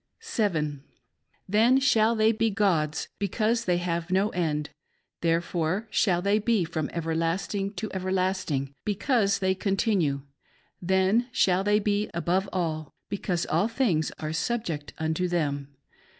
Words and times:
7. 0.19 0.83
Then 1.47 1.79
shall 1.79 2.15
they 2.15 2.31
be 2.31 2.49
gods, 2.49 3.07
because 3.19 3.65
they 3.65 3.77
have 3.77 4.09
no 4.09 4.29
end; 4.29 4.71
therefore 5.21 5.85
shall 5.91 6.23
they 6.23 6.39
be 6.39 6.63
from 6.65 6.89
everlasting 6.91 7.71
to 7.75 7.87
everlasting, 7.93 8.73
because 8.83 9.37
they 9.37 9.53
continue; 9.53 10.21
then 10.81 11.27
shall 11.31 11.63
they.be 11.63 12.09
above 12.15 12.49
all, 12.51 12.95
because 13.09 13.45
all 13.45 13.67
things 13.67 14.11
are 14.17 14.33
subject 14.33 14.91
unto 14.97 15.27
them. 15.27 15.67